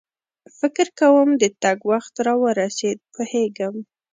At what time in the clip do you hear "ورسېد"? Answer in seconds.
2.43-2.97